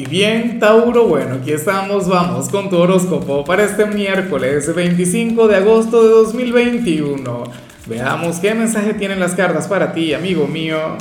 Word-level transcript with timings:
Y 0.00 0.06
bien, 0.06 0.58
Tauro, 0.58 1.08
bueno, 1.08 1.34
aquí 1.34 1.52
estamos, 1.52 2.08
vamos 2.08 2.48
con 2.48 2.70
tu 2.70 2.78
horóscopo 2.78 3.44
para 3.44 3.64
este 3.64 3.84
miércoles 3.84 4.74
25 4.74 5.46
de 5.46 5.56
agosto 5.56 6.02
de 6.02 6.08
2021. 6.08 7.44
Veamos 7.84 8.38
qué 8.38 8.54
mensaje 8.54 8.94
tienen 8.94 9.20
las 9.20 9.34
cartas 9.34 9.68
para 9.68 9.92
ti, 9.92 10.14
amigo 10.14 10.46
mío. 10.46 10.96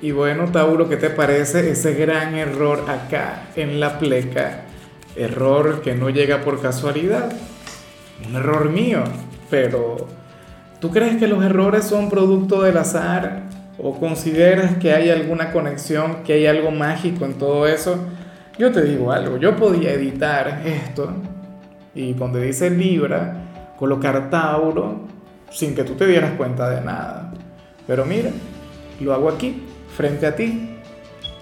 Y 0.00 0.12
bueno, 0.12 0.52
Tauro, 0.52 0.88
¿qué 0.88 0.98
te 0.98 1.10
parece 1.10 1.68
ese 1.68 1.94
gran 1.94 2.36
error 2.36 2.84
acá 2.88 3.48
en 3.56 3.80
la 3.80 3.98
pleca? 3.98 4.66
Error 5.16 5.82
que 5.82 5.96
no 5.96 6.10
llega 6.10 6.42
por 6.42 6.62
casualidad. 6.62 7.32
Un 8.24 8.36
error 8.36 8.70
mío, 8.70 9.02
pero 9.50 10.06
¿tú 10.80 10.92
crees 10.92 11.16
que 11.16 11.26
los 11.26 11.42
errores 11.42 11.86
son 11.86 12.08
producto 12.08 12.62
del 12.62 12.76
azar? 12.76 13.59
O 13.82 13.98
consideras 13.98 14.76
que 14.76 14.92
hay 14.92 15.10
alguna 15.10 15.52
conexión, 15.52 16.22
que 16.24 16.34
hay 16.34 16.46
algo 16.46 16.70
mágico 16.70 17.24
en 17.24 17.34
todo 17.34 17.66
eso, 17.66 17.98
yo 18.58 18.70
te 18.72 18.82
digo 18.82 19.12
algo, 19.12 19.38
yo 19.38 19.56
podía 19.56 19.92
editar 19.92 20.62
esto 20.66 21.12
y 21.94 22.12
donde 22.12 22.42
dice 22.42 22.70
Libra, 22.70 23.72
colocar 23.78 24.28
Tauro 24.30 25.06
sin 25.50 25.74
que 25.74 25.84
tú 25.84 25.94
te 25.94 26.06
dieras 26.06 26.32
cuenta 26.36 26.68
de 26.68 26.80
nada. 26.82 27.32
Pero 27.86 28.04
mira, 28.04 28.30
lo 29.00 29.14
hago 29.14 29.28
aquí, 29.28 29.62
frente 29.96 30.26
a 30.26 30.36
ti. 30.36 30.76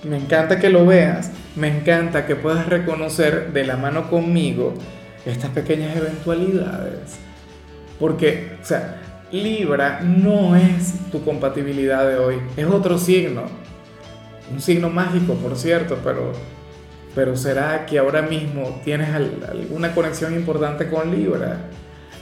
Me 0.04 0.16
encanta 0.16 0.60
que 0.60 0.70
lo 0.70 0.86
veas, 0.86 1.32
me 1.56 1.68
encanta 1.68 2.24
que 2.24 2.36
puedas 2.36 2.66
reconocer 2.66 3.52
de 3.52 3.64
la 3.64 3.76
mano 3.76 4.08
conmigo 4.08 4.74
estas 5.26 5.50
pequeñas 5.50 5.96
eventualidades. 5.96 7.18
Porque, 7.98 8.56
o 8.62 8.64
sea, 8.64 9.00
Libra 9.32 10.00
no 10.00 10.56
es 10.56 10.94
tu 11.10 11.22
compatibilidad 11.22 12.08
de 12.08 12.16
hoy, 12.16 12.36
es 12.56 12.66
otro 12.66 12.98
signo. 12.98 13.42
Un 14.50 14.60
signo 14.60 14.88
mágico, 14.88 15.34
por 15.34 15.56
cierto, 15.56 15.98
pero, 16.02 16.32
pero 17.14 17.36
¿será 17.36 17.84
que 17.84 17.98
ahora 17.98 18.22
mismo 18.22 18.80
tienes 18.82 19.10
alguna 19.10 19.94
conexión 19.94 20.34
importante 20.34 20.88
con 20.88 21.14
Libra? 21.14 21.58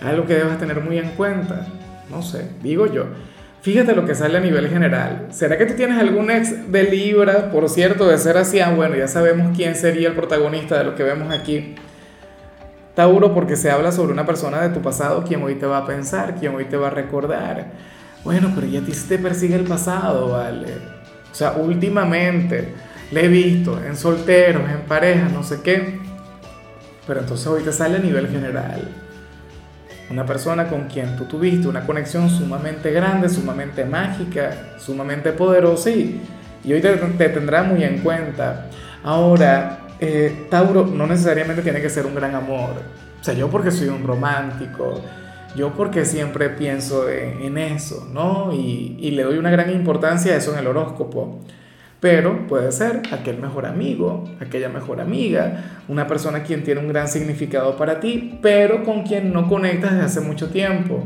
Algo 0.03 0.27
que 0.27 0.35
debas 0.35 0.59
tener 0.59 0.81
muy 0.81 0.99
en 0.99 1.11
cuenta. 1.11 1.67
No 2.11 2.23
sé, 2.23 2.51
digo 2.63 2.87
yo. 2.87 3.05
Fíjate 3.63 3.95
lo 3.95 4.05
que 4.05 4.15
sale 4.15 4.39
a 4.39 4.41
nivel 4.41 4.69
general. 4.69 5.27
¿Será 5.31 5.57
que 5.59 5.67
tú 5.67 5.75
tienes 5.75 5.99
algún 5.99 6.31
ex 6.31 6.71
de 6.71 6.85
Libra? 6.85 7.51
Por 7.51 7.69
cierto, 7.69 8.07
de 8.09 8.19
ser 8.19 8.37
así, 8.37 8.61
ah, 8.61 8.71
bueno, 8.71 8.97
ya 8.97 9.09
sabemos 9.09 9.57
quién 9.57 9.75
sería 9.75 10.09
el 10.09 10.15
protagonista 10.15 10.79
de 10.79 10.85
lo 10.85 10.95
que 10.95 11.03
vemos 11.03 11.33
aquí. 11.33 11.75
Tauro 12.97 13.35
porque 13.35 13.57
se 13.57 13.71
habla 13.71 13.93
sobre 13.93 14.15
una 14.15 14.25
persona 14.25 14.63
de 14.63 14.71
tu 14.71 14.81
pasado 14.81 15.23
quien 15.23 15.43
hoy 15.43 15.57
te 15.57 15.67
va 15.67 15.77
a 15.79 15.87
pensar, 15.87 16.35
quien 16.35 16.55
hoy 16.55 16.65
te 16.65 16.79
va 16.79 16.87
a 16.87 16.91
recordar. 16.91 17.67
Bueno, 18.25 18.51
pero 18.55 18.67
ya 18.67 18.81
a 18.81 18.83
ti 18.83 18.93
te 18.93 19.19
persigue 19.19 19.55
el 19.55 19.65
pasado, 19.65 20.31
¿vale? 20.31 20.73
O 21.31 21.35
sea, 21.35 21.53
últimamente 21.53 22.73
le 23.13 23.27
he 23.27 23.29
visto 23.29 23.79
en 23.85 23.97
solteros, 23.97 24.63
en 24.71 24.81
parejas, 24.89 25.31
no 25.31 25.43
sé 25.43 25.61
qué. 25.61 26.01
Pero 27.07 27.21
entonces 27.21 27.47
hoy 27.47 27.63
te 27.63 27.71
sale 27.71 27.97
a 27.97 28.01
nivel 28.01 28.29
general. 28.29 28.89
Una 30.09 30.25
persona 30.25 30.67
con 30.67 30.85
quien 30.85 31.17
tú 31.17 31.27
tuviste 31.27 31.69
una 31.69 31.85
conexión 31.85 32.31
sumamente 32.31 32.93
grande, 32.93 33.29
sumamente 33.29 33.85
mágica, 33.85 34.79
sumamente 34.79 35.33
poderosa 35.33 35.91
y, 35.91 36.19
hoy 36.65 36.81
te, 36.81 36.97
te 36.97 37.29
tendrá 37.29 37.63
muy 37.63 37.85
en 37.85 37.99
cuenta. 37.99 38.71
Ahora, 39.05 39.86
eh, 40.01 40.47
Tauro 40.51 40.87
no 40.87 41.07
necesariamente 41.07 41.63
tiene 41.63 41.81
que 41.81 41.91
ser 41.91 42.07
un 42.07 42.15
gran 42.15 42.35
amor. 42.35 42.71
O 43.21 43.25
sea, 43.25 43.35
yo 43.35 43.49
porque 43.49 43.71
soy 43.71 43.89
un 43.89 44.07
romántico, 44.07 45.01
yo 45.57 45.73
porque 45.73 46.05
siempre 46.05 46.51
pienso 46.51 47.09
en, 47.09 47.57
eso, 47.59 48.09
¿no? 48.13 48.53
Y, 48.53 48.97
y, 49.01 49.13
le 49.13 49.23
doy 49.23 49.39
una 49.39 49.51
gran 49.51 49.71
importancia 49.71 50.35
a 50.35 50.37
eso 50.37 50.53
en 50.53 50.59
el 50.59 50.67
horóscopo. 50.67 51.41
Pero 51.99 52.47
puede 52.47 52.71
ser 52.73 53.03
aquel 53.11 53.39
mejor 53.39 53.65
amigo, 53.65 54.25
aquella 54.39 54.69
mejor 54.69 55.01
amiga, 55.01 55.81
una 55.89 56.07
persona 56.07 56.43
quien 56.43 56.63
tiene 56.63 56.81
un 56.81 56.89
gran 56.89 57.09
significado 57.09 57.77
para 57.77 58.01
ti, 58.01 58.39
pero 58.43 58.85
con 58.85 59.03
quien 59.03 59.33
no 59.33 59.49
conectas 59.49 59.93
desde 59.93 60.05
hace 60.05 60.21
mucho 60.21 60.51
tiempo. 60.51 61.03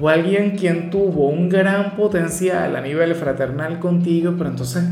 O 0.00 0.08
alguien 0.08 0.56
quien 0.56 0.90
tuvo 0.90 1.28
un 1.28 1.48
gran 1.48 1.96
potencial 1.96 2.76
a 2.76 2.80
nivel 2.80 3.14
fraternal 3.14 3.78
contigo, 3.78 4.34
pero 4.36 4.50
entonces, 4.50 4.84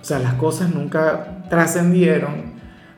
o 0.00 0.04
sea, 0.04 0.18
las 0.18 0.34
cosas 0.34 0.74
nunca 0.74 1.42
trascendieron 1.50 2.51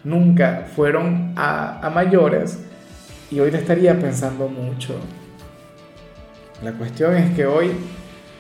nunca 0.04 0.66
fueron 0.76 1.32
a, 1.37 1.91
mayores 1.92 2.62
y 3.31 3.41
hoy 3.41 3.50
te 3.50 3.56
estaría 3.56 3.98
pensando 3.98 4.48
mucho. 4.48 4.94
La 6.62 6.72
cuestión 6.72 7.16
es 7.16 7.34
que 7.34 7.47
hoy, 7.47 7.72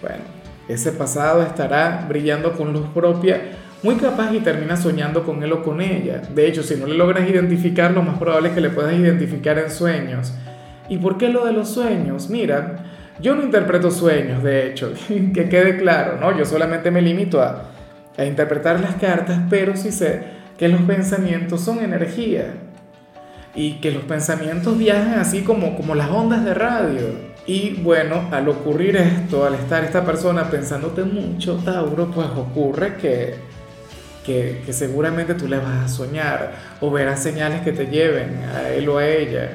bueno, 0.00 0.22
ese 0.68 0.92
pasado 0.92 1.42
estará 1.42 2.06
brillando 2.08 2.52
con 2.52 2.72
luz 2.72 2.86
propia, 2.94 3.40
muy 3.82 3.96
capaz 3.96 4.32
y 4.32 4.40
termina 4.40 4.76
soñando 4.76 5.24
con 5.24 5.42
él 5.42 5.52
o 5.52 5.62
con 5.62 5.80
ella. 5.80 6.22
De 6.34 6.46
hecho, 6.46 6.62
si 6.62 6.76
no 6.76 6.86
le 6.86 6.94
logras 6.94 7.28
identificar, 7.28 7.90
lo 7.90 8.02
más 8.02 8.18
probable 8.18 8.48
es 8.48 8.54
que 8.54 8.60
le 8.60 8.70
puedas 8.70 8.94
identificar 8.94 9.58
en 9.58 9.70
sueños. 9.70 10.32
¿Y 10.88 10.98
por 10.98 11.18
qué 11.18 11.28
lo 11.28 11.44
de 11.44 11.52
los 11.52 11.68
sueños? 11.68 12.30
Mira, 12.30 12.76
yo 13.20 13.34
no 13.34 13.42
interpreto 13.42 13.90
sueños, 13.90 14.42
de 14.42 14.68
hecho, 14.68 14.92
que 15.08 15.48
quede 15.48 15.76
claro, 15.76 16.18
¿no? 16.18 16.36
Yo 16.36 16.44
solamente 16.44 16.90
me 16.90 17.02
limito 17.02 17.42
a, 17.42 17.70
interpretar 18.16 18.78
las 18.78 18.94
cartas, 18.94 19.40
pero 19.50 19.76
sí 19.76 19.90
sé 19.90 20.33
que 20.58 20.68
los 20.68 20.82
pensamientos 20.82 21.60
son 21.60 21.80
energía 21.80 22.54
y 23.54 23.74
que 23.80 23.90
los 23.90 24.02
pensamientos 24.04 24.76
viajan 24.76 25.18
así 25.18 25.42
como, 25.42 25.76
como 25.76 25.94
las 25.94 26.10
ondas 26.10 26.44
de 26.44 26.54
radio. 26.54 27.34
Y 27.46 27.74
bueno, 27.82 28.28
al 28.32 28.48
ocurrir 28.48 28.96
esto, 28.96 29.44
al 29.44 29.54
estar 29.54 29.84
esta 29.84 30.04
persona 30.04 30.50
pensándote 30.50 31.04
mucho, 31.04 31.56
Tauro, 31.64 32.10
pues 32.10 32.28
ocurre 32.28 32.96
que, 32.96 33.34
que, 34.24 34.62
que 34.64 34.72
seguramente 34.72 35.34
tú 35.34 35.46
le 35.46 35.58
vas 35.58 35.84
a 35.84 35.88
soñar 35.88 36.52
o 36.80 36.90
verás 36.90 37.22
señales 37.22 37.60
que 37.60 37.72
te 37.72 37.86
lleven 37.86 38.42
a 38.54 38.70
él 38.70 38.88
o 38.88 38.98
a 38.98 39.06
ella. 39.06 39.50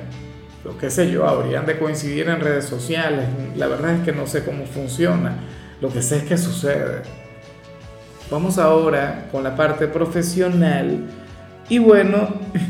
Lo 0.63 0.77
que 0.77 0.89
sé 0.89 1.09
yo, 1.09 1.27
habrían 1.27 1.65
de 1.65 1.79
coincidir 1.79 2.29
en 2.29 2.41
redes 2.41 2.65
sociales. 2.65 3.25
La 3.55 3.67
verdad 3.67 3.95
es 3.95 4.01
que 4.03 4.11
no 4.11 4.27
sé 4.27 4.43
cómo 4.43 4.65
funciona. 4.65 5.35
Lo 5.81 5.89
que 5.89 6.01
sé 6.01 6.17
es 6.17 6.23
que 6.23 6.37
sucede. 6.37 7.01
Vamos 8.31 8.59
ahora 8.59 9.25
con 9.31 9.43
la 9.43 9.55
parte 9.55 9.87
profesional. 9.87 10.99
Y 11.67 11.79
bueno, 11.79 12.27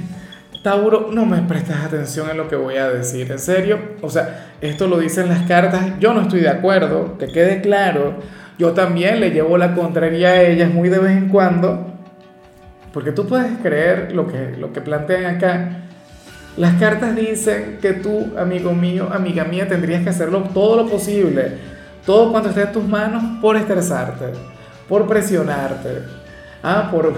Tauro, 0.64 1.10
no 1.12 1.26
me 1.26 1.42
prestas 1.42 1.84
atención 1.84 2.30
en 2.30 2.38
lo 2.38 2.48
que 2.48 2.56
voy 2.56 2.78
a 2.78 2.90
decir, 2.90 3.30
en 3.30 3.40
serio. 3.40 3.78
O 4.02 4.10
sea, 4.10 4.54
esto 4.62 4.88
lo 4.88 4.98
dicen 4.98 5.28
las 5.28 5.46
cartas, 5.48 6.00
yo 6.00 6.14
no 6.14 6.22
estoy 6.22 6.40
de 6.42 6.50
acuerdo, 6.50 7.18
que 7.18 7.28
quede 7.28 7.60
claro. 7.60 8.16
Yo 8.58 8.72
también 8.72 9.20
le 9.20 9.32
llevo 9.32 9.58
la 9.58 9.76
contraria 9.76 10.30
a 10.30 10.42
ellas 10.44 10.74
muy 10.74 10.88
de 10.88 11.00
vez 11.00 11.18
en 11.18 11.28
cuando. 11.28 11.94
Porque 12.94 13.12
tú 13.12 13.28
puedes 13.28 13.52
creer 13.62 14.14
lo 14.14 14.28
que, 14.28 14.56
lo 14.58 14.72
que 14.72 14.80
plantean 14.80 15.36
acá. 15.36 15.70
Las 16.56 16.76
cartas 16.76 17.18
dicen 17.18 17.80
que 17.82 17.94
tú, 17.94 18.32
amigo 18.38 18.72
mío, 18.72 19.10
amiga 19.12 19.44
mía, 19.44 19.68
tendrías 19.68 20.04
que 20.04 20.10
hacerlo 20.10 20.44
todo 20.54 20.78
lo 20.78 20.90
posible, 20.90 21.52
todo 22.06 22.32
cuanto 22.32 22.50
esté 22.50 22.62
en 22.62 22.72
tus 22.72 22.86
manos 22.86 23.24
por 23.42 23.58
estresarte 23.58 24.59
por 24.90 25.08
presionarte, 25.08 26.02
ah, 26.64 26.90
por, 26.92 27.14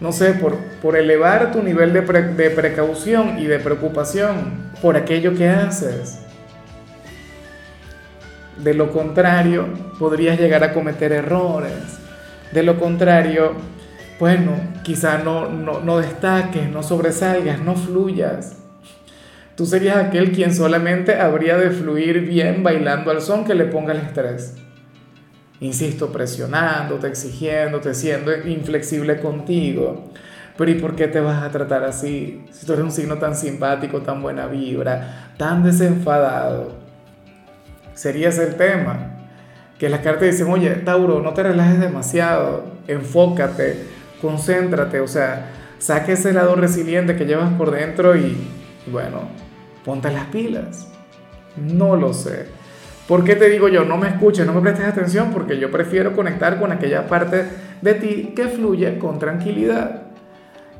no 0.00 0.12
sé, 0.12 0.34
por, 0.34 0.56
por 0.82 0.96
elevar 0.96 1.52
tu 1.52 1.62
nivel 1.62 1.92
de, 1.92 2.00
de 2.02 2.50
precaución 2.50 3.38
y 3.38 3.46
de 3.46 3.60
preocupación 3.60 4.72
por 4.82 4.96
aquello 4.96 5.32
que 5.34 5.48
haces. 5.48 6.18
De 8.62 8.74
lo 8.74 8.90
contrario, 8.90 9.68
podrías 9.98 10.38
llegar 10.38 10.64
a 10.64 10.74
cometer 10.74 11.12
errores. 11.12 11.98
De 12.50 12.62
lo 12.64 12.78
contrario, 12.78 13.52
bueno, 14.18 14.52
quizá 14.82 15.18
no, 15.18 15.48
no, 15.48 15.80
no 15.80 15.98
destaques, 15.98 16.68
no 16.68 16.82
sobresalgas, 16.82 17.60
no 17.60 17.76
fluyas. 17.76 18.56
Tú 19.56 19.64
serías 19.64 19.96
aquel 19.96 20.32
quien 20.32 20.54
solamente 20.54 21.20
habría 21.20 21.56
de 21.56 21.70
fluir 21.70 22.20
bien 22.22 22.62
bailando 22.62 23.10
al 23.10 23.22
son 23.22 23.44
que 23.44 23.54
le 23.54 23.66
ponga 23.66 23.92
el 23.92 24.00
estrés 24.00 24.61
insisto, 25.62 26.10
presionándote, 26.10 27.06
exigiéndote, 27.06 27.94
siendo 27.94 28.36
inflexible 28.46 29.20
contigo. 29.20 30.10
Pero 30.58 30.70
¿y 30.70 30.74
por 30.74 30.96
qué 30.96 31.08
te 31.08 31.20
vas 31.20 31.42
a 31.42 31.50
tratar 31.50 31.84
así? 31.84 32.44
Si 32.50 32.66
tú 32.66 32.72
eres 32.74 32.84
un 32.84 32.92
signo 32.92 33.16
tan 33.16 33.36
simpático, 33.36 34.02
tan 34.02 34.20
buena 34.20 34.46
vibra, 34.46 35.30
tan 35.38 35.62
desenfadado. 35.62 36.72
Sería 37.94 38.28
ese 38.28 38.48
el 38.48 38.56
tema. 38.56 39.28
Que 39.78 39.88
las 39.88 40.00
cartas 40.00 40.30
dicen, 40.30 40.48
oye, 40.48 40.70
Tauro, 40.70 41.22
no 41.22 41.32
te 41.32 41.42
relajes 41.42 41.80
demasiado, 41.80 42.64
enfócate, 42.86 43.84
concéntrate, 44.20 45.00
o 45.00 45.08
sea, 45.08 45.50
saque 45.78 46.12
ese 46.12 46.32
lado 46.32 46.54
resiliente 46.54 47.16
que 47.16 47.24
llevas 47.24 47.52
por 47.54 47.70
dentro 47.70 48.16
y, 48.16 48.36
bueno, 48.86 49.28
ponte 49.84 50.10
las 50.12 50.26
pilas. 50.26 50.88
No 51.56 51.96
lo 51.96 52.12
sé. 52.12 52.61
¿Por 53.08 53.24
qué 53.24 53.34
te 53.34 53.48
digo 53.48 53.68
yo, 53.68 53.84
no 53.84 53.96
me 53.96 54.08
escuches, 54.08 54.46
no 54.46 54.52
me 54.52 54.60
prestes 54.60 54.86
atención? 54.86 55.30
Porque 55.32 55.58
yo 55.58 55.70
prefiero 55.70 56.14
conectar 56.14 56.58
con 56.58 56.70
aquella 56.70 57.08
parte 57.08 57.44
de 57.80 57.94
ti 57.94 58.32
que 58.36 58.44
fluye 58.44 58.98
con 58.98 59.18
tranquilidad, 59.18 60.02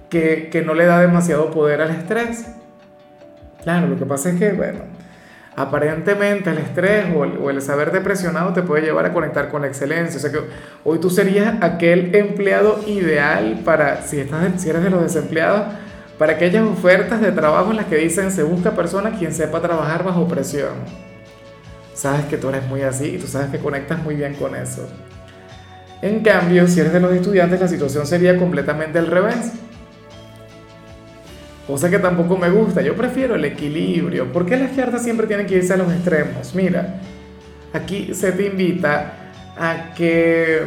que, 0.08 0.48
que 0.50 0.62
no 0.62 0.74
le 0.74 0.86
da 0.86 1.00
demasiado 1.00 1.50
poder 1.50 1.80
al 1.80 1.90
estrés. 1.90 2.46
Claro, 3.62 3.88
lo 3.88 3.98
que 3.98 4.06
pasa 4.06 4.30
es 4.30 4.38
que, 4.38 4.52
bueno, 4.52 4.80
aparentemente 5.56 6.50
el 6.50 6.58
estrés 6.58 7.06
o 7.14 7.24
el, 7.24 7.38
o 7.38 7.50
el 7.50 7.60
saber 7.60 7.90
depresionado 7.90 8.52
te 8.52 8.62
puede 8.62 8.84
llevar 8.84 9.06
a 9.06 9.12
conectar 9.12 9.48
con 9.48 9.62
la 9.62 9.69
excelencia. 9.69 10.16
O 10.19 10.20
sea 10.20 10.30
que 10.30 10.40
hoy 10.84 11.00
tú 11.00 11.10
serías 11.10 11.60
aquel 11.60 12.14
empleado 12.14 12.80
ideal 12.86 13.60
para, 13.64 14.02
si, 14.02 14.20
estás, 14.20 14.62
si 14.62 14.70
eres 14.70 14.84
de 14.84 14.90
los 14.90 15.02
desempleados, 15.02 15.74
para 16.19 16.34
aquellas 16.34 16.64
ofertas 16.64 17.20
de 17.20 17.32
trabajo 17.32 17.72
en 17.72 17.78
las 17.78 17.86
que 17.86 17.96
dicen 17.96 18.30
se 18.30 18.44
busca 18.44 18.70
persona 18.70 19.10
quien 19.19 19.32
sepa 19.32 19.60
trabajar 19.60 20.04
bajo 20.04 20.28
presión. 20.28 21.11
Sabes 21.94 22.24
que 22.26 22.38
tú 22.38 22.48
eres 22.48 22.66
muy 22.66 22.82
así 22.82 23.14
y 23.14 23.18
tú 23.18 23.26
sabes 23.26 23.50
que 23.50 23.58
conectas 23.58 24.02
muy 24.02 24.14
bien 24.14 24.34
con 24.34 24.56
eso. 24.56 24.88
En 26.00 26.20
cambio, 26.20 26.66
si 26.66 26.80
eres 26.80 26.92
de 26.92 27.00
los 27.00 27.12
estudiantes, 27.12 27.60
la 27.60 27.68
situación 27.68 28.06
sería 28.06 28.36
completamente 28.36 28.98
al 28.98 29.06
revés. 29.06 29.52
Cosa 31.66 31.88
que 31.88 32.00
tampoco 32.00 32.36
me 32.36 32.50
gusta. 32.50 32.82
Yo 32.82 32.96
prefiero 32.96 33.36
el 33.36 33.44
equilibrio. 33.44 34.32
¿Por 34.32 34.44
qué 34.44 34.56
las 34.56 34.72
cartas 34.72 35.04
siempre 35.04 35.28
tienen 35.28 35.46
que 35.46 35.56
irse 35.56 35.74
a 35.74 35.76
los 35.76 35.92
extremos? 35.92 36.54
Mira, 36.54 37.00
aquí 37.72 38.14
se 38.14 38.32
te 38.32 38.46
invita 38.46 39.12
a 39.56 39.94
que, 39.94 40.60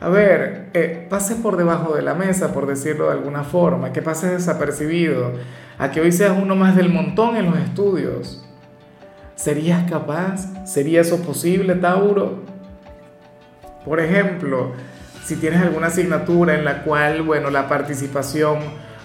a 0.00 0.08
ver, 0.10 0.68
eh, 0.74 1.06
pases 1.08 1.38
por 1.38 1.56
debajo 1.56 1.94
de 1.94 2.02
la 2.02 2.14
mesa, 2.14 2.52
por 2.52 2.66
decirlo 2.66 3.06
de 3.06 3.12
alguna 3.12 3.44
forma, 3.44 3.92
que 3.92 4.02
pases 4.02 4.32
desapercibido, 4.32 5.32
a 5.78 5.90
que 5.90 6.02
hoy 6.02 6.12
seas 6.12 6.36
uno 6.40 6.54
más 6.54 6.76
del 6.76 6.90
montón 6.90 7.36
en 7.36 7.46
los 7.46 7.58
estudios. 7.58 8.44
¿Serías 9.42 9.90
capaz? 9.90 10.46
¿Sería 10.64 11.00
eso 11.00 11.20
posible, 11.20 11.74
Tauro? 11.74 12.44
Por 13.84 13.98
ejemplo, 13.98 14.70
si 15.24 15.34
tienes 15.34 15.60
alguna 15.60 15.88
asignatura 15.88 16.54
en 16.54 16.64
la 16.64 16.84
cual, 16.84 17.22
bueno, 17.22 17.50
la 17.50 17.66
participación 17.68 18.60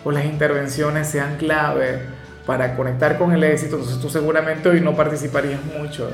o 0.05 0.11
las 0.11 0.25
intervenciones 0.25 1.07
sean 1.07 1.37
clave 1.37 2.01
para 2.45 2.75
conectar 2.75 3.17
con 3.17 3.31
el 3.31 3.43
éxito, 3.43 3.77
entonces 3.77 3.99
tú 3.99 4.09
seguramente 4.09 4.69
hoy 4.69 4.79
no 4.79 4.95
participarías 4.95 5.59
mucho. 5.75 6.11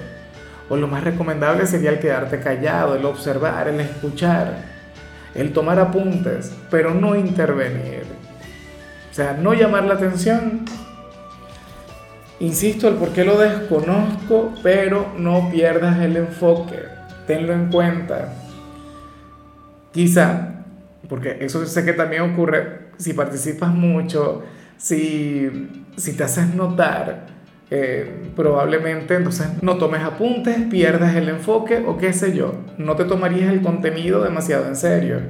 O 0.69 0.77
lo 0.77 0.87
más 0.87 1.03
recomendable 1.03 1.67
sería 1.67 1.89
el 1.89 1.99
quedarte 1.99 2.39
callado, 2.39 2.95
el 2.95 3.03
observar, 3.03 3.67
el 3.67 3.81
escuchar, 3.81 4.55
el 5.35 5.51
tomar 5.51 5.79
apuntes, 5.79 6.53
pero 6.71 6.93
no 6.93 7.17
intervenir. 7.17 8.05
O 9.11 9.13
sea, 9.13 9.33
no 9.33 9.53
llamar 9.53 9.83
la 9.83 9.95
atención. 9.95 10.63
Insisto, 12.43 12.89
el 12.89 12.95
por 12.95 13.13
qué 13.13 13.23
lo 13.23 13.37
desconozco, 13.37 14.53
pero 14.61 15.13
no 15.17 15.49
pierdas 15.49 16.01
el 16.01 16.17
enfoque. 16.17 16.75
Tenlo 17.25 17.53
en 17.53 17.69
cuenta. 17.69 18.33
Quizá, 19.93 20.65
porque 21.07 21.37
eso 21.39 21.65
sé 21.65 21.85
que 21.85 21.93
también 21.93 22.23
ocurre 22.23 22.89
si 22.97 23.13
participas 23.13 23.73
mucho, 23.73 24.43
si, 24.75 25.69
si 25.95 26.17
te 26.17 26.25
haces 26.25 26.53
notar, 26.53 27.27
eh, 27.71 28.11
probablemente 28.35 29.15
entonces 29.15 29.47
no 29.61 29.77
tomes 29.77 30.01
apuntes, 30.01 30.57
pierdas 30.69 31.15
el 31.15 31.29
enfoque 31.29 31.81
o 31.87 31.97
qué 31.97 32.11
sé 32.11 32.35
yo, 32.35 32.55
no 32.77 32.97
te 32.97 33.05
tomarías 33.05 33.53
el 33.53 33.61
contenido 33.61 34.21
demasiado 34.21 34.67
en 34.67 34.75
serio. 34.75 35.21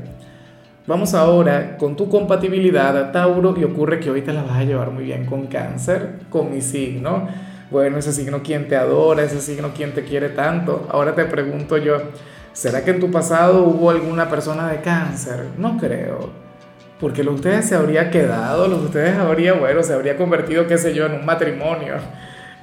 Vamos 0.86 1.14
ahora 1.14 1.78
con 1.78 1.96
tu 1.96 2.10
compatibilidad, 2.10 3.12
Tauro, 3.12 3.56
y 3.58 3.64
ocurre 3.64 4.00
que 4.00 4.10
hoy 4.10 4.22
te 4.22 4.34
la 4.34 4.44
vas 4.44 4.58
a 4.58 4.64
llevar 4.64 4.92
muy 4.92 5.06
bien 5.06 5.26
con 5.26 5.48
cáncer, 5.48 6.20
con 6.30 6.52
mi 6.52 6.62
signo. 6.62 7.28
Bueno, 7.72 7.98
ese 7.98 8.12
signo 8.12 8.44
quien 8.44 8.68
te 8.68 8.76
adora, 8.76 9.24
ese 9.24 9.40
signo 9.40 9.70
quien 9.76 9.94
te 9.94 10.04
quiere 10.04 10.30
tanto. 10.30 10.88
Ahora 10.92 11.16
te 11.16 11.26
pregunto 11.26 11.78
yo, 11.78 11.98
¿Será 12.54 12.84
que 12.86 12.92
en 12.92 13.00
tu 13.00 13.10
pasado 13.10 13.64
hubo 13.64 13.90
alguna 13.90 14.30
persona 14.30 14.70
de 14.70 14.82
cáncer? 14.82 15.46
No 15.58 15.78
creo. 15.78 16.30
Porque 17.00 17.24
lo 17.24 17.32
de 17.32 17.38
ustedes 17.38 17.68
se 17.68 17.74
habría 17.76 18.12
quedado, 18.12 18.68
lo 18.68 18.78
de 18.78 18.86
ustedes 18.86 19.18
habría, 19.18 19.54
bueno, 19.54 19.82
se 19.82 19.92
habría 19.92 20.16
convertido, 20.16 20.68
qué 20.68 20.78
sé 20.78 20.94
yo, 20.94 21.08
en 21.08 21.14
un 21.14 21.26
matrimonio, 21.26 21.96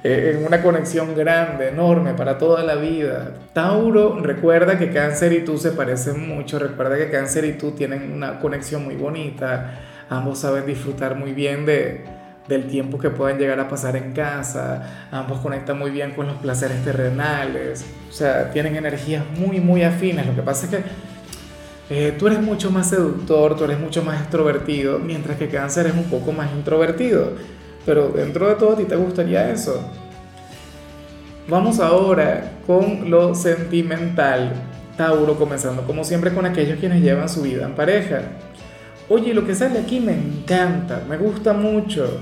en 0.03 0.45
una 0.45 0.63
conexión 0.63 1.15
grande, 1.15 1.69
enorme, 1.69 2.13
para 2.13 2.37
toda 2.37 2.63
la 2.63 2.75
vida. 2.75 3.33
Tauro, 3.53 4.19
recuerda 4.21 4.77
que 4.77 4.91
cáncer 4.91 5.33
y 5.33 5.45
tú 5.45 5.57
se 5.57 5.71
parecen 5.71 6.27
mucho, 6.27 6.57
recuerda 6.57 6.97
que 6.97 7.09
cáncer 7.09 7.45
y 7.45 7.53
tú 7.53 7.71
tienen 7.71 8.11
una 8.11 8.39
conexión 8.39 8.83
muy 8.83 8.95
bonita, 8.95 9.79
ambos 10.09 10.39
saben 10.39 10.65
disfrutar 10.65 11.15
muy 11.15 11.33
bien 11.33 11.65
de, 11.65 12.03
del 12.47 12.67
tiempo 12.67 12.97
que 12.97 13.09
pueden 13.09 13.37
llegar 13.37 13.59
a 13.59 13.69
pasar 13.69 13.95
en 13.95 14.13
casa, 14.13 15.07
ambos 15.11 15.39
conectan 15.39 15.77
muy 15.77 15.91
bien 15.91 16.11
con 16.11 16.27
los 16.27 16.37
placeres 16.37 16.83
terrenales, 16.83 17.85
o 18.09 18.11
sea, 18.11 18.49
tienen 18.51 18.75
energías 18.75 19.23
muy, 19.37 19.59
muy 19.59 19.83
afines. 19.83 20.25
Lo 20.25 20.35
que 20.35 20.41
pasa 20.41 20.65
es 20.65 20.71
que 20.71 20.83
eh, 21.91 22.15
tú 22.17 22.27
eres 22.27 22.41
mucho 22.41 22.71
más 22.71 22.89
seductor, 22.89 23.55
tú 23.55 23.65
eres 23.65 23.79
mucho 23.79 24.03
más 24.03 24.19
extrovertido, 24.19 24.97
mientras 24.97 25.37
que 25.37 25.49
cáncer 25.49 25.87
es 25.87 25.93
un 25.93 26.05
poco 26.05 26.31
más 26.31 26.51
introvertido, 26.53 27.33
pero 27.85 28.09
dentro 28.09 28.47
de 28.47 28.55
todo 28.55 28.73
a 28.73 28.77
ti 28.77 28.83
te 28.85 28.95
gustaría 28.95 29.49
eso. 29.51 29.81
Vamos 31.47 31.79
ahora 31.79 32.51
con 32.67 33.09
lo 33.09 33.35
sentimental. 33.35 34.53
Tauro, 34.97 35.35
comenzando 35.35 35.83
como 35.83 36.03
siempre 36.03 36.33
con 36.33 36.45
aquellos 36.45 36.79
quienes 36.79 37.01
llevan 37.01 37.29
su 37.29 37.41
vida 37.41 37.65
en 37.65 37.73
pareja. 37.73 38.21
Oye, 39.09 39.33
lo 39.33 39.45
que 39.45 39.55
sale 39.55 39.79
aquí 39.79 39.99
me 39.99 40.13
encanta, 40.13 41.03
me 41.09 41.17
gusta 41.17 41.53
mucho 41.53 42.19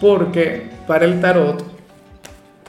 porque 0.00 0.68
para 0.86 1.04
el 1.04 1.20
tarot, 1.20 1.64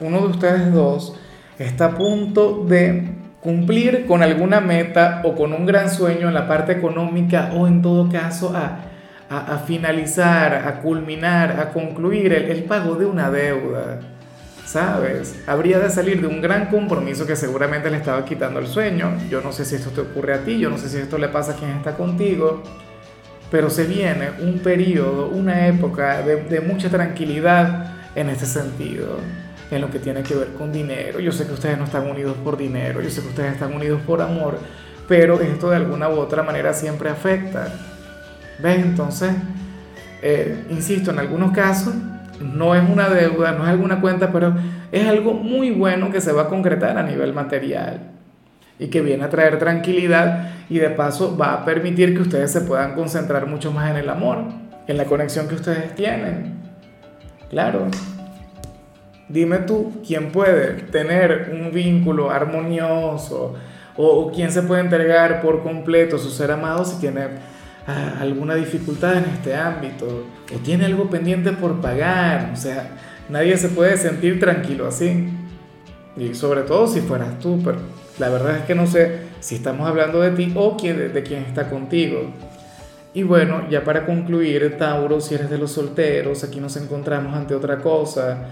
uno 0.00 0.20
de 0.20 0.26
ustedes 0.28 0.72
dos 0.72 1.14
está 1.58 1.86
a 1.86 1.94
punto 1.96 2.64
de 2.64 3.16
cumplir 3.40 4.06
con 4.06 4.22
alguna 4.22 4.60
meta 4.60 5.22
o 5.24 5.34
con 5.34 5.52
un 5.52 5.66
gran 5.66 5.90
sueño 5.90 6.28
en 6.28 6.34
la 6.34 6.48
parte 6.48 6.72
económica 6.72 7.50
o 7.54 7.66
en 7.66 7.82
todo 7.82 8.08
caso 8.08 8.52
a, 8.56 8.80
a, 9.30 9.58
finalizar, 9.58 10.66
a 10.66 10.80
culminar, 10.80 11.60
a 11.60 11.70
concluir 11.70 12.32
el, 12.32 12.64
pago 12.64 12.94
de 12.94 13.06
una 13.06 13.30
deuda. 13.30 14.00
¿Sabes? 14.64 15.42
Habría 15.46 15.78
de 15.78 15.88
salir 15.88 16.20
de 16.20 16.26
un 16.26 16.42
gran 16.42 16.66
compromiso 16.66 17.26
que 17.26 17.36
seguramente 17.36 17.90
le 17.90 17.96
estaba 17.96 18.24
quitando 18.24 18.60
el 18.60 18.66
sueño. 18.66 19.16
Yo 19.30 19.40
no 19.40 19.50
sé 19.52 19.64
si 19.64 19.76
esto 19.76 19.90
te 19.90 20.02
ocurre 20.02 20.34
a 20.34 20.44
ti, 20.44 20.58
yo 20.58 20.68
no 20.68 20.76
sé 20.76 20.90
si 20.90 20.98
esto 20.98 21.16
le 21.16 21.28
pasa 21.28 21.52
a 21.52 21.56
quien 21.56 21.70
está 21.70 21.96
contigo 21.96 22.62
pero 23.50 23.70
se 23.70 23.84
viene 23.84 24.30
un 24.40 24.58
periodo, 24.58 25.28
una 25.28 25.66
época 25.68 26.22
de, 26.22 26.60
mucha 26.60 26.90
tranquilidad 26.90 27.94
en 28.14 28.28
este 28.28 28.46
sentido, 28.46 29.18
en 29.70 29.80
lo 29.80 29.90
que 29.90 29.98
tiene 29.98 30.22
que 30.22 30.34
ver 30.34 30.48
con 30.48 30.72
dinero. 30.72 31.20
Yo 31.20 31.32
sé 31.32 31.46
que 31.46 31.52
ustedes 31.52 31.78
no 31.78 31.84
están 31.84 32.08
unidos 32.08 32.36
por 32.44 32.56
dinero, 32.56 33.00
yo 33.00 33.10
sé 33.10 33.22
que 33.22 33.28
ustedes 33.28 33.52
están 33.52 33.72
unidos 33.74 34.00
por 34.06 34.20
amor, 34.20 34.58
pero 35.06 35.40
esto 35.40 35.70
de 35.70 35.76
alguna 35.76 36.08
u 36.08 36.18
otra 36.18 36.42
manera 36.42 36.74
siempre 36.74 37.08
afecta. 37.08 37.72
¿Ves? 38.58 38.84
Entonces, 38.84 39.30
eh, 40.22 40.64
insisto, 40.70 41.10
en 41.10 41.18
algunos 41.18 41.52
casos 41.52 41.94
no 42.40 42.74
es 42.74 42.88
una 42.88 43.08
deuda, 43.08 43.52
no 43.52 43.64
es 43.64 43.70
alguna 43.70 44.00
cuenta, 44.00 44.32
pero 44.32 44.54
es 44.92 45.06
algo 45.06 45.34
muy 45.34 45.70
bueno 45.70 46.10
que 46.10 46.20
se 46.20 46.32
va 46.32 46.42
a 46.42 46.48
concretar 46.48 46.96
a 46.98 47.02
nivel 47.02 47.32
material 47.32 48.00
y 48.78 48.88
que 48.88 49.00
viene 49.00 49.24
a 49.24 49.30
traer 49.30 49.58
tranquilidad 49.58 50.50
y 50.68 50.78
de 50.78 50.90
paso 50.90 51.36
va 51.36 51.54
a 51.54 51.64
permitir 51.64 52.14
que 52.14 52.22
ustedes 52.22 52.52
se 52.52 52.60
puedan 52.60 52.94
concentrar 52.94 53.46
mucho 53.46 53.72
más 53.72 53.90
en 53.90 53.96
el 53.96 54.08
amor, 54.08 54.44
en 54.86 54.96
la 54.96 55.04
conexión 55.04 55.48
que 55.48 55.56
ustedes 55.56 55.94
tienen. 55.94 56.58
Claro. 57.50 57.86
Dime 59.28 59.58
tú, 59.58 60.00
¿quién 60.06 60.30
puede 60.30 60.82
tener 60.84 61.50
un 61.52 61.70
vínculo 61.72 62.30
armonioso 62.30 63.54
o, 63.96 64.30
quién 64.32 64.52
se 64.52 64.62
puede 64.62 64.80
entregar 64.80 65.42
por 65.42 65.62
completo 65.62 66.16
a 66.16 66.18
su 66.20 66.30
ser 66.30 66.52
amado 66.52 66.84
si 66.84 67.00
tiene 67.00 67.26
alguna 67.86 68.54
dificultad 68.54 69.18
en 69.18 69.24
este 69.24 69.56
ámbito 69.56 70.26
o 70.54 70.58
tiene 70.58 70.86
algo 70.86 71.08
pendiente 71.08 71.52
por 71.52 71.80
pagar? 71.80 72.50
O 72.52 72.56
sea, 72.56 72.90
nadie 73.28 73.56
se 73.56 73.68
puede 73.68 73.96
sentir 73.96 74.40
tranquilo 74.40 74.86
así. 74.86 75.28
Y 76.16 76.34
sobre 76.34 76.62
todo 76.62 76.86
si 76.86 77.00
fueras 77.00 77.38
tú, 77.38 77.60
pero 77.64 77.78
la 78.18 78.28
verdad 78.28 78.56
es 78.56 78.62
que 78.64 78.74
no 78.74 78.86
sé 78.86 79.20
si 79.40 79.54
estamos 79.54 79.88
hablando 79.88 80.20
de 80.20 80.32
ti 80.32 80.52
o 80.56 80.76
de, 80.80 81.08
de 81.08 81.38
está 81.48 81.70
contigo. 81.70 82.32
Y 83.14 83.22
bueno, 83.22 83.68
ya 83.70 83.84
para 83.84 84.04
concluir, 84.04 84.76
Tauro, 84.76 85.20
si 85.20 85.34
eres 85.34 85.48
de 85.48 85.58
los 85.58 85.72
solteros, 85.72 86.44
aquí 86.44 86.60
nos 86.60 86.76
encontramos 86.76 87.34
ante 87.34 87.54
otra 87.54 87.78
cosa. 87.78 88.46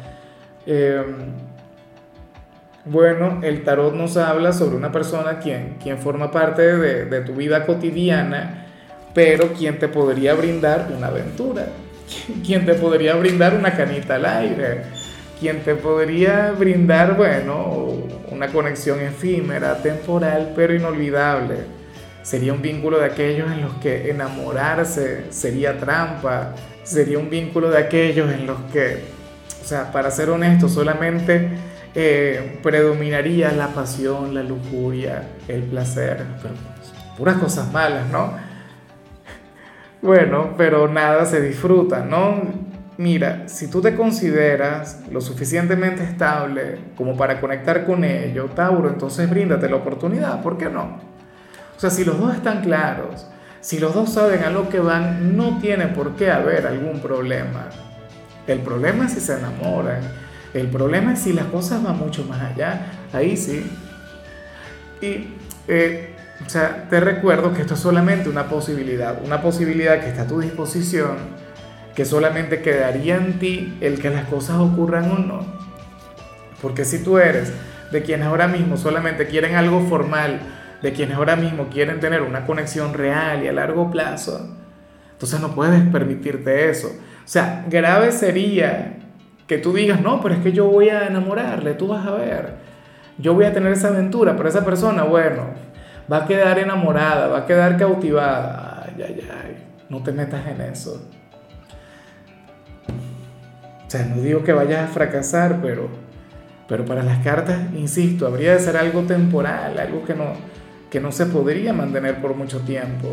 Em, 0.64 1.04
bueno, 2.84 3.40
el 3.42 3.64
tarot 3.64 3.94
nos 3.94 4.16
habla 4.16 4.52
sobre 4.52 4.76
una 4.76 4.92
persona 4.92 5.38
quien, 5.38 5.76
quien 5.82 5.98
forma 5.98 6.30
parte 6.30 6.62
de 6.62 7.20
tu 7.22 7.34
vida 7.34 7.66
cotidiana, 7.66 8.65
pero 9.16 9.52
quien 9.54 9.80
te 9.80 9.88
podría 9.88 10.34
brindar 10.34 10.92
una 10.96 11.08
aventura, 11.08 11.66
quien 12.46 12.64
te 12.64 12.74
podría 12.74 13.16
brindar 13.16 13.54
una 13.54 13.74
canita 13.74 14.14
al 14.14 14.26
aire 14.26 14.82
quien 15.38 15.62
te 15.62 15.74
podría 15.74 16.52
brindar, 16.52 17.16
bueno, 17.16 17.88
una 18.30 18.48
conexión 18.48 19.00
efímera, 19.00 19.82
temporal, 19.82 20.52
pero 20.56 20.74
inolvidable. 20.74 21.56
Sería 22.22 22.52
un 22.52 22.62
vínculo 22.62 22.98
de 22.98 23.06
aquellos 23.06 23.50
en 23.52 23.62
los 23.62 23.74
que 23.74 24.10
enamorarse 24.10 25.26
sería 25.30 25.78
trampa, 25.78 26.54
sería 26.82 27.18
un 27.18 27.30
vínculo 27.30 27.70
de 27.70 27.78
aquellos 27.78 28.32
en 28.32 28.46
los 28.46 28.58
que, 28.72 29.04
o 29.62 29.64
sea, 29.64 29.92
para 29.92 30.10
ser 30.10 30.30
honesto, 30.30 30.68
solamente 30.68 31.50
eh, 31.94 32.58
predominaría 32.62 33.52
la 33.52 33.68
pasión, 33.68 34.34
la 34.34 34.42
lujuria, 34.42 35.22
el 35.46 35.62
placer, 35.64 36.24
pero 36.42 36.54
puras 37.16 37.36
cosas 37.36 37.70
malas, 37.72 38.08
¿no? 38.10 38.45
Bueno, 40.06 40.54
pero 40.56 40.86
nada 40.86 41.26
se 41.26 41.40
disfruta, 41.40 42.04
¿no? 42.04 42.40
mira, 42.96 43.48
si 43.48 43.68
tú 43.68 43.82
te 43.82 43.96
consideras 43.96 45.02
lo 45.10 45.20
suficientemente 45.20 46.04
estable 46.04 46.78
como 46.96 47.16
para 47.16 47.40
conectar 47.40 47.84
con 47.84 48.04
ello, 48.04 48.44
Tauro, 48.54 48.88
entonces 48.88 49.28
bríndate 49.28 49.68
la 49.68 49.76
oportunidad, 49.76 50.40
¿por 50.42 50.56
qué 50.56 50.70
no? 50.70 51.00
O 51.76 51.80
sea, 51.80 51.90
si 51.90 52.04
los 52.04 52.20
dos 52.20 52.36
están 52.36 52.62
claros, 52.62 53.26
si 53.60 53.80
los 53.80 53.94
dos 53.94 54.12
saben 54.12 54.44
a 54.44 54.50
lo 54.50 54.68
que 54.68 54.78
van, 54.78 55.36
no 55.36 55.58
tiene 55.58 55.88
por 55.88 56.14
qué 56.14 56.30
haber 56.30 56.68
algún 56.68 57.00
problema. 57.00 57.68
El 58.46 58.60
problema 58.60 59.06
es 59.06 59.12
si 59.12 59.20
se 59.20 59.36
enamoran, 59.36 60.02
el 60.54 60.68
problema 60.68 61.14
es 61.14 61.18
si 61.18 61.32
las 61.32 61.46
cosas 61.46 61.82
van 61.82 61.98
mucho 61.98 62.24
más 62.24 62.40
allá, 62.40 62.92
ahí 63.12 63.36
sí. 63.36 63.68
Y, 65.02 65.34
eh, 65.66 66.15
o 66.44 66.48
sea, 66.48 66.86
te 66.88 67.00
recuerdo 67.00 67.52
que 67.54 67.62
esto 67.62 67.74
es 67.74 67.80
solamente 67.80 68.28
una 68.28 68.48
posibilidad, 68.48 69.18
una 69.24 69.40
posibilidad 69.40 70.00
que 70.00 70.08
está 70.08 70.22
a 70.22 70.26
tu 70.26 70.40
disposición 70.40 71.16
que 71.94 72.04
solamente 72.04 72.60
quedaría 72.60 73.16
en 73.16 73.38
ti 73.38 73.78
el 73.80 73.98
que 73.98 74.10
las 74.10 74.26
cosas 74.26 74.58
ocurran 74.58 75.10
o 75.10 75.18
no. 75.18 75.40
Porque 76.60 76.84
si 76.84 77.02
tú 77.02 77.18
eres 77.18 77.52
de 77.90 78.02
quienes 78.02 78.26
ahora 78.26 78.48
mismo 78.48 78.76
solamente 78.76 79.26
quieren 79.26 79.54
algo 79.54 79.80
formal, 79.88 80.40
de 80.82 80.92
quienes 80.92 81.16
ahora 81.16 81.36
mismo 81.36 81.68
quieren 81.68 81.98
tener 81.98 82.20
una 82.20 82.44
conexión 82.44 82.92
real 82.92 83.42
y 83.42 83.48
a 83.48 83.52
largo 83.52 83.90
plazo, 83.90 84.46
entonces 85.12 85.40
no 85.40 85.54
puedes 85.54 85.82
permitirte 85.88 86.68
eso. 86.68 86.88
O 86.88 87.28
sea, 87.28 87.64
grave 87.68 88.12
sería 88.12 88.98
que 89.46 89.56
tú 89.56 89.72
digas, 89.72 90.00
no, 90.00 90.20
pero 90.20 90.34
es 90.34 90.42
que 90.42 90.52
yo 90.52 90.66
voy 90.66 90.90
a 90.90 91.06
enamorarle, 91.06 91.74
tú 91.74 91.88
vas 91.88 92.06
a 92.06 92.10
ver, 92.10 92.54
yo 93.16 93.32
voy 93.32 93.46
a 93.46 93.54
tener 93.54 93.72
esa 93.72 93.88
aventura, 93.88 94.36
pero 94.36 94.48
esa 94.48 94.64
persona, 94.66 95.04
bueno, 95.04 95.46
va 96.10 96.18
a 96.18 96.26
quedar 96.26 96.58
enamorada, 96.58 97.28
va 97.28 97.38
a 97.38 97.46
quedar 97.46 97.76
cautivada. 97.76 98.84
Ay, 98.86 99.02
ay, 99.02 99.28
ay, 99.30 99.56
no 99.88 100.02
te 100.02 100.12
metas 100.12 100.46
en 100.46 100.60
eso. 100.60 101.02
O 103.86 103.90
sea, 103.90 104.04
no 104.04 104.20
digo 104.20 104.42
que 104.42 104.52
vayas 104.52 104.88
a 104.88 104.92
fracasar, 104.92 105.60
pero, 105.62 105.88
pero 106.68 106.84
para 106.84 107.02
las 107.02 107.22
cartas, 107.22 107.58
insisto, 107.74 108.26
habría 108.26 108.52
de 108.52 108.58
ser 108.58 108.76
algo 108.76 109.02
temporal, 109.02 109.78
algo 109.78 110.04
que 110.04 110.14
no, 110.14 110.32
que 110.90 111.00
no 111.00 111.12
se 111.12 111.26
podría 111.26 111.72
mantener 111.72 112.20
por 112.20 112.34
mucho 112.34 112.60
tiempo. 112.60 113.08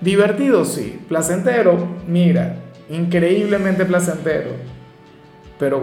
Divertido, 0.00 0.64
sí. 0.64 1.00
Placentero, 1.06 1.96
mira, 2.06 2.56
increíblemente 2.88 3.84
placentero. 3.84 4.50
Pero 5.58 5.82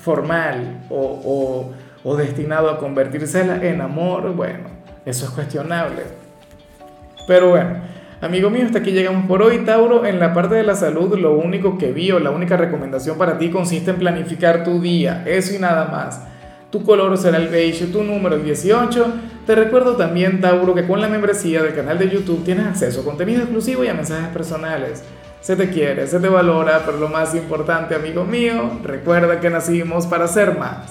formal 0.00 0.86
o, 0.88 1.70
o 2.02 2.16
destinado 2.16 2.70
a 2.70 2.78
convertirse 2.78 3.40
en 3.40 3.80
amor, 3.82 4.34
bueno, 4.34 4.79
eso 5.04 5.24
es 5.26 5.30
cuestionable. 5.30 6.02
Pero 7.26 7.50
bueno, 7.50 7.80
Amigo 8.22 8.50
mío, 8.50 8.66
hasta 8.66 8.80
aquí 8.80 8.90
llegamos 8.90 9.24
por 9.24 9.40
hoy, 9.40 9.64
Tauro. 9.64 10.04
En 10.04 10.20
la 10.20 10.34
parte 10.34 10.54
de 10.54 10.62
la 10.62 10.74
salud, 10.74 11.18
lo 11.18 11.32
único 11.32 11.78
que 11.78 11.90
vi 11.90 12.10
o 12.10 12.18
la 12.18 12.30
única 12.30 12.54
recomendación 12.58 13.16
para 13.16 13.38
ti 13.38 13.48
consiste 13.48 13.92
en 13.92 13.96
planificar 13.96 14.62
tu 14.62 14.78
día, 14.78 15.22
eso 15.24 15.54
y 15.54 15.58
nada 15.58 15.86
más. 15.86 16.20
Tu 16.70 16.84
color 16.84 17.16
será 17.16 17.38
el 17.38 17.48
beige, 17.48 17.86
tu 17.86 18.04
número 18.04 18.36
el 18.36 18.44
18. 18.44 19.06
Te 19.46 19.54
recuerdo 19.54 19.96
también, 19.96 20.38
Tauro, 20.42 20.74
que 20.74 20.86
con 20.86 21.00
la 21.00 21.08
membresía 21.08 21.62
del 21.62 21.74
canal 21.74 21.98
de 21.98 22.10
YouTube 22.10 22.44
tienes 22.44 22.66
acceso 22.66 23.00
a 23.00 23.04
contenido 23.04 23.40
exclusivo 23.40 23.84
y 23.84 23.88
a 23.88 23.94
mensajes 23.94 24.28
personales. 24.28 25.02
Se 25.40 25.56
te 25.56 25.70
quiere, 25.70 26.06
se 26.06 26.20
te 26.20 26.28
valora, 26.28 26.82
pero 26.84 26.98
lo 26.98 27.08
más 27.08 27.34
importante, 27.34 27.94
amigo 27.94 28.26
mío, 28.26 28.80
recuerda 28.84 29.40
que 29.40 29.48
nacimos 29.48 30.06
para 30.06 30.28
ser 30.28 30.58
más. 30.58 30.86